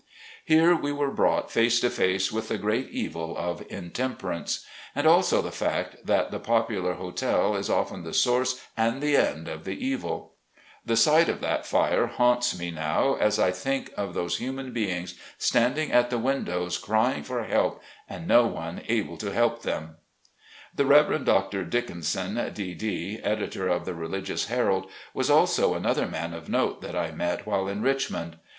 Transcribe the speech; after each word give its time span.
Here 0.45 0.73
we 0.75 0.91
were 0.91 1.11
brought 1.11 1.51
face 1.51 1.79
to 1.81 1.91
face 1.91 2.31
with 2.31 2.47
the 2.47 2.57
great 2.57 2.89
evil 2.89 3.37
of 3.37 3.63
intemperance. 3.69 4.65
And 4.95 5.05
also 5.05 5.43
the 5.43 5.51
fact 5.51 6.07
that 6.07 6.31
the 6.31 6.39
popular 6.39 6.93
hotel 6.95 7.55
is 7.55 7.69
often 7.69 8.03
the 8.03 8.11
source 8.11 8.65
and 8.75 8.99
the 8.99 9.15
end 9.15 9.47
of 9.47 9.63
the 9.63 9.75
evil. 9.77 10.33
The 10.83 10.97
sight 10.97 11.29
of 11.29 11.39
that 11.41 11.67
fire 11.67 12.07
haunts 12.07 12.57
me 12.57 12.71
now 12.71 13.13
as 13.17 13.37
I 13.37 13.51
think 13.51 13.93
of 13.95 14.15
those 14.15 14.37
human 14.39 14.73
beings, 14.73 15.19
standing 15.37 15.91
at 15.91 16.09
the 16.09 16.17
win 16.17 16.45
dows 16.45 16.79
crying 16.79 17.21
for 17.21 17.43
help 17.43 17.79
and 18.09 18.27
no 18.27 18.47
one 18.47 18.81
able 18.87 19.17
to 19.17 19.31
help 19.31 19.61
them. 19.61 19.97
The 20.73 20.87
Rev. 20.87 21.23
Dr. 21.25 21.63
Dickenson, 21.63 22.51
D. 22.55 22.73
D., 22.73 23.19
editor 23.21 23.67
of 23.67 23.85
the 23.85 23.93
Religious 23.93 24.47
Herald, 24.47 24.89
was 25.13 25.29
also 25.29 25.75
another 25.75 26.07
man 26.07 26.33
of 26.33 26.49
note, 26.49 26.81
that 26.81 26.95
I 26.95 27.11
met 27.11 27.45
while 27.45 27.67
in 27.67 27.83
Richmond. 27.83 28.37